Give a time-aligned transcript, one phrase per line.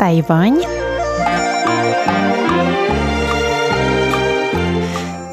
[0.00, 0.62] Тайвань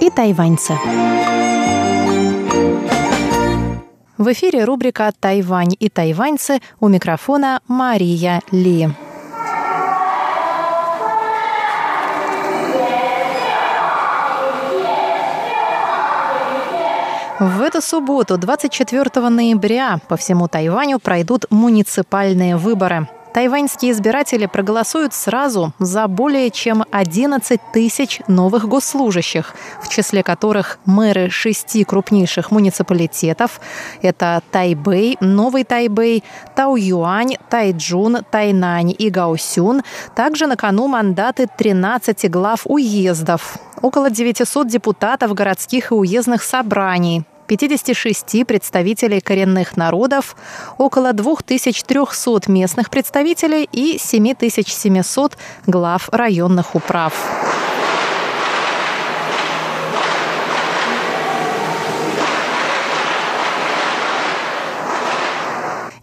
[0.01, 0.73] и тайваньцы.
[4.17, 8.89] В эфире рубрика «Тайвань и тайваньцы» у микрофона Мария Ли.
[17.39, 23.07] В эту субботу, 24 ноября, по всему Тайваню пройдут муниципальные выборы.
[23.33, 31.29] Тайваньские избиратели проголосуют сразу за более чем 11 тысяч новых госслужащих, в числе которых мэры
[31.29, 33.59] шести крупнейших муниципалитетов.
[34.01, 36.23] Это Тайбэй, Новый Тайбэй,
[36.55, 39.83] Тау-Юань, Тайджун, Тайнань и Гаосюн.
[40.15, 43.57] Также на кону мандаты 13 глав уездов.
[43.81, 50.35] Около 900 депутатов городских и уездных собраний, 56 представителей коренных народов,
[50.77, 57.13] около 2300 местных представителей и 7700 глав районных управ.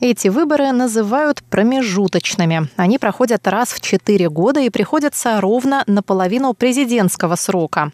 [0.06, 2.68] Эти выборы называют промежуточными.
[2.76, 7.90] Они проходят раз в четыре года и приходятся ровно на половину президентского срока.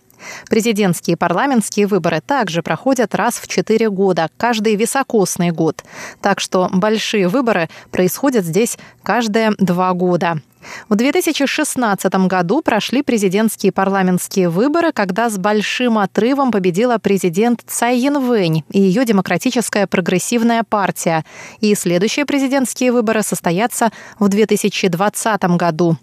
[0.48, 5.84] Президентские и парламентские выборы также проходят раз в четыре года, каждый високосный год.
[6.20, 10.40] Так что большие выборы происходят здесь каждые два года.
[10.88, 17.98] В 2016 году прошли президентские и парламентские выборы, когда с большим отрывом победила президент Цай
[17.98, 21.24] Янвэнь и ее демократическая прогрессивная партия.
[21.60, 25.96] И следующие президентские выборы состоятся в 2020 году.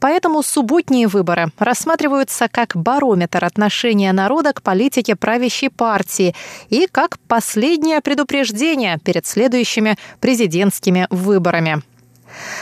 [0.00, 6.34] Поэтому субботние выборы рассматриваются как барометр отношения народа к политике правящей партии
[6.68, 11.82] и как последнее предупреждение перед следующими президентскими выборами.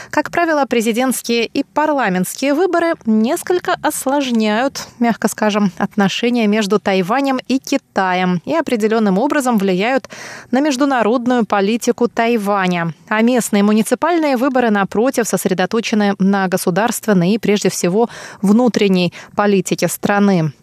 [0.09, 8.41] Как правило, президентские и парламентские выборы несколько осложняют, мягко скажем, отношения между Тайванем и Китаем
[8.45, 10.09] и определенным образом влияют
[10.51, 12.93] на международную политику Тайваня.
[13.07, 18.09] А местные муниципальные выборы, напротив, сосредоточены на государственной и, прежде всего,
[18.41, 20.53] внутренней политике страны.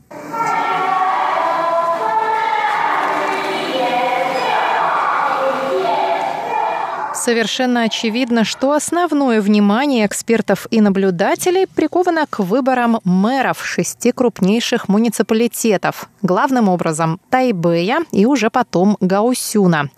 [7.19, 16.09] Совершенно очевидно, что основное внимание экспертов и наблюдателей приковано к выборам мэров шести крупнейших муниципалитетов,
[16.23, 19.91] главным образом Тайбэя и уже потом Гаусюна.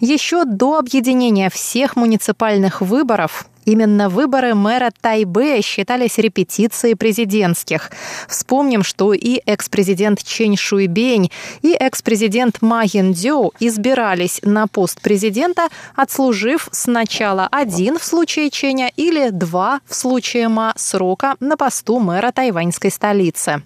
[0.00, 7.90] Еще до объединения всех муниципальных выборов Именно выборы мэра Тайбэя считались репетицией президентских.
[8.28, 11.30] Вспомним, что и экс-президент Чен Шуйбень,
[11.62, 19.30] и экс-президент Ма Ян-Дзю избирались на пост президента, отслужив сначала один в случае Ченя или
[19.30, 23.62] два в случае Ма срока на посту мэра тайваньской столицы.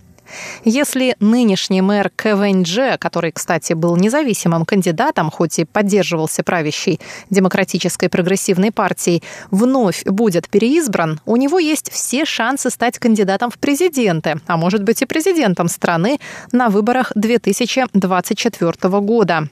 [0.64, 8.72] Если нынешний мэр КВНЖ, который, кстати, был независимым кандидатом, хоть и поддерживался правящей демократической прогрессивной
[8.72, 14.82] партией, вновь будет переизбран, у него есть все шансы стать кандидатом в президенты, а может
[14.82, 16.18] быть и президентом страны
[16.52, 19.48] на выборах 2024 года.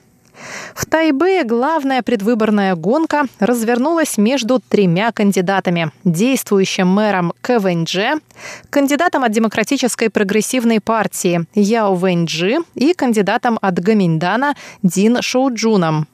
[0.74, 5.90] В Тайбе главная предвыборная гонка развернулась между тремя кандидатами.
[6.04, 8.20] Действующим мэром КВНЖ,
[8.70, 16.06] кандидатом от Демократической прогрессивной партии Яо Вэньджи и кандидатом от Гаминдана Дин Шоуджуном.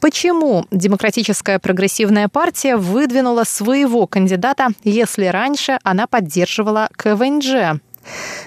[0.00, 7.80] Почему Демократическая прогрессивная партия выдвинула своего кандидата, если раньше она поддерживала КВНЖ?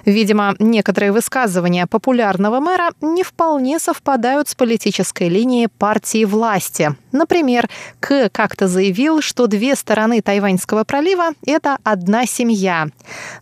[0.06, 6.96] Видимо, некоторые высказывания популярного мэра не вполне совпадают с политической линией партии власти.
[7.12, 7.70] Например,
[8.00, 12.88] К как-то заявил, что две стороны Тайваньского пролива– это одна семья.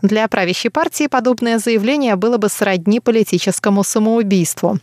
[0.01, 4.79] Для правящей партии подобное заявление было бы сродни политическому самоубийству.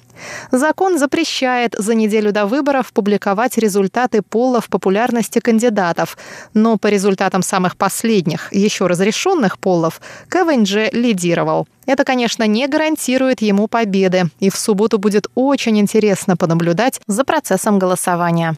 [0.50, 6.16] Закон запрещает за неделю до выборов публиковать результаты полов популярности кандидатов,
[6.54, 10.90] но по результатам самых последних, еще разрешенных полов, КВНЖ
[11.28, 11.66] лидировал.
[11.86, 17.78] Это, конечно, не гарантирует ему победы, и в субботу будет очень интересно понаблюдать за процессом
[17.78, 18.56] голосования.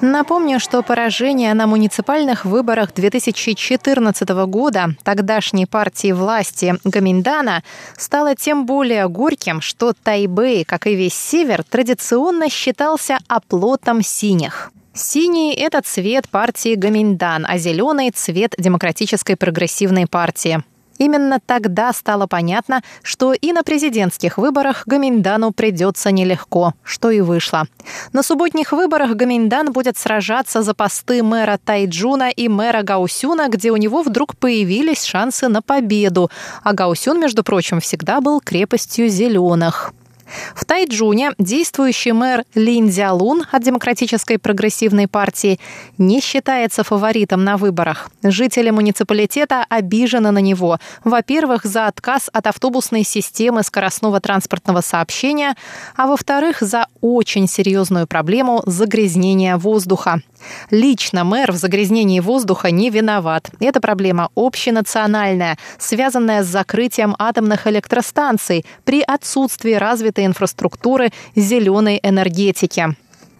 [0.00, 7.64] Напомню, что поражение на муниципальных выборах 2014 года тогдашней партии власти Гаминдана
[7.96, 14.70] стало тем более горьким, что Тайбэй, как и весь север, традиционно считался оплотом синих.
[14.94, 20.62] Синий– это цвет партии Гаминдан, а зеленый– цвет Демократической прогрессивной партии.
[20.98, 27.66] Именно тогда стало понятно, что и на президентских выборах Гаминдану придется нелегко, что и вышло.
[28.12, 33.76] На субботних выборах Гаминдан будет сражаться за посты мэра Тайджуна и мэра Гаусюна, где у
[33.76, 36.30] него вдруг появились шансы на победу.
[36.62, 39.92] А Гаусюн, между прочим, всегда был крепостью зеленых.
[40.54, 45.58] В Тайджуне действующий мэр Лин Дзялун от Демократической прогрессивной партии
[45.96, 48.10] не считается фаворитом на выборах.
[48.22, 50.78] Жители муниципалитета обижены на него.
[51.04, 55.54] Во-первых, за отказ от автобусной системы скоростного транспортного сообщения,
[55.96, 60.20] а во-вторых, за очень серьезную проблему загрязнения воздуха.
[60.70, 63.50] Лично мэр в загрязнении воздуха не виноват.
[63.60, 72.96] Эта проблема общенациональная, связанная с закрытием атомных электростанций при отсутствии развитой инфраструктуры зеленой энергетики.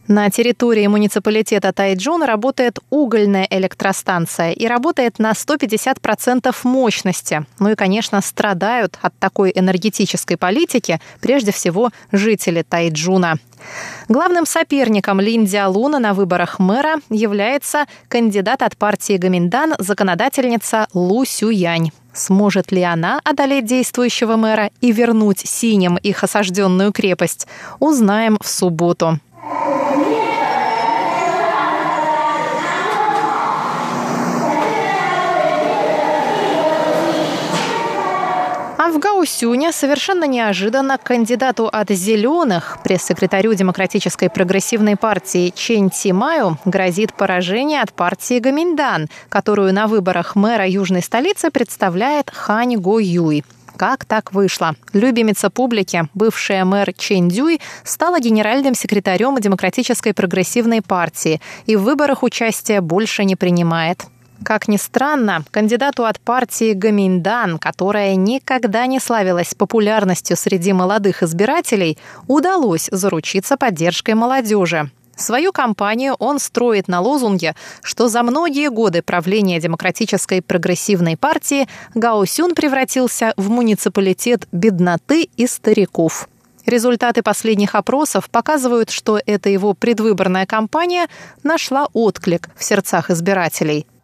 [0.08, 7.44] На территории муниципалитета Тайджун работает угольная электростанция и работает на 150% мощности.
[7.58, 13.34] Ну и, конечно, страдают от такой энергетической политики прежде всего жители Тайджуна.
[14.08, 21.90] Главным соперником Лин Луна на выборах мэра является кандидат от партии Гаминдан, законодательница Лу Сюянь.
[22.12, 27.46] Сможет ли она одолеть действующего мэра и вернуть синим их осажденную крепость,
[27.78, 29.20] узнаем в субботу.
[38.92, 47.82] В Гаусюне совершенно неожиданно кандидату от «Зеленых», пресс-секретарю Демократической прогрессивной партии Чен Тимаю, грозит поражение
[47.82, 53.44] от партии Гаминдан, которую на выборах мэра южной столицы представляет Хань Го Юй.
[53.76, 54.74] Как так вышло?
[54.92, 62.22] Любимица публики, бывшая мэр Чен Дюй, стала генеральным секретарем Демократической прогрессивной партии и в выборах
[62.22, 64.06] участия больше не принимает.
[64.44, 71.98] Как ни странно, кандидату от партии Гаминдан, которая никогда не славилась популярностью среди молодых избирателей,
[72.28, 74.90] удалось заручиться поддержкой молодежи.
[75.16, 82.54] Свою кампанию он строит на лозунге, что за многие годы правления Демократической прогрессивной партии Гаосюн
[82.54, 86.28] превратился в муниципалитет бедноты и стариков.
[86.66, 91.08] Результаты последних опросов показывают, что эта его предвыборная кампания
[91.42, 93.86] нашла отклик в сердцах избирателей–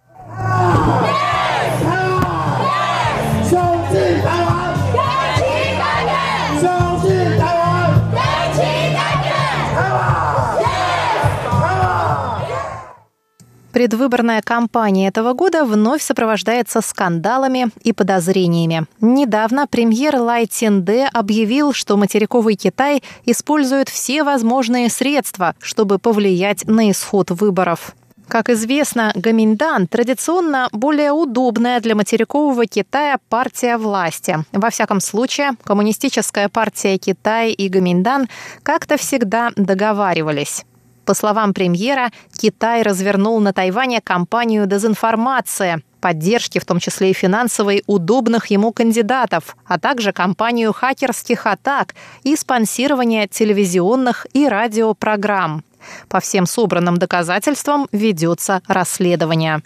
[13.74, 18.86] Предвыборная кампания этого года вновь сопровождается скандалами и подозрениями.
[19.00, 26.88] Недавно премьер Лай Тинде объявил, что материковый Китай использует все возможные средства, чтобы повлиять на
[26.92, 27.96] исход выборов.
[28.28, 34.44] Как известно, Гаминдан традиционно более удобная для материкового Китая партия власти.
[34.52, 38.28] Во всяком случае, коммунистическая партия Китая и Гаминдан
[38.62, 40.64] как-то всегда договаривались.
[41.04, 47.82] По словам премьера, Китай развернул на Тайване кампанию дезинформации, поддержки, в том числе и финансовой,
[47.86, 55.64] удобных ему кандидатов, а также кампанию хакерских атак и спонсирования телевизионных и радиопрограмм.
[56.10, 59.62] По всем собранным доказательствам ведется расследование.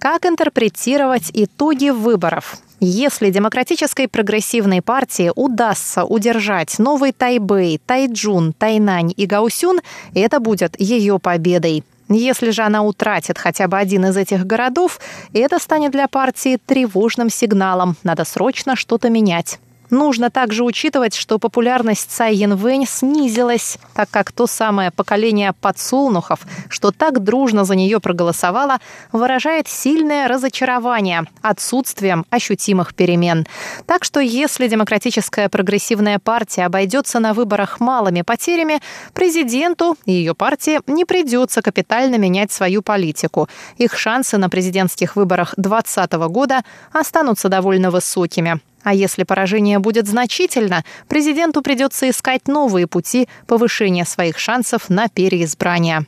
[0.00, 2.56] Как интерпретировать итоги выборов?
[2.80, 9.80] Если Демократической прогрессивной партии удастся удержать Новый Тайбэй, Тайджун, Тайнань и Гаусюн,
[10.14, 11.82] это будет ее победой.
[12.08, 15.00] Если же она утратит хотя бы один из этих городов,
[15.32, 17.96] это станет для партии тревожным сигналом.
[18.04, 19.58] Надо срочно что-то менять.
[19.90, 26.90] Нужно также учитывать, что популярность Цай Янвэнь снизилась, так как то самое поколение подсолнухов, что
[26.90, 28.78] так дружно за нее проголосовало,
[29.12, 33.46] выражает сильное разочарование отсутствием ощутимых перемен.
[33.86, 38.80] Так что если Демократическая прогрессивная партия обойдется на выборах малыми потерями,
[39.14, 43.48] президенту и ее партии не придется капитально менять свою политику.
[43.78, 48.60] Их шансы на президентских выборах 2020 года останутся довольно высокими.
[48.82, 56.06] А если поражение будет значительно, президенту придется искать новые пути повышения своих шансов на переизбрание.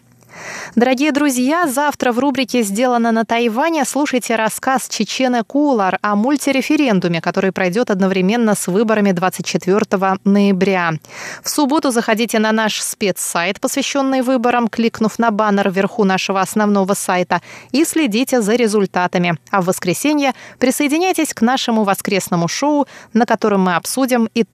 [0.77, 7.53] Дорогие друзья, завтра в рубрике «Сделано на Тайване» слушайте рассказ Чечены Кулар о мультиреферендуме, который
[7.53, 9.81] пройдет одновременно с выборами 24
[10.25, 10.93] ноября.
[11.43, 17.41] В субботу заходите на наш спецсайт, посвященный выборам, кликнув на баннер вверху нашего основного сайта
[17.73, 19.39] и следите за результатами.
[19.51, 24.41] А в воскресенье присоединяйтесь к нашему воскресному шоу, на котором мы обсудим итоги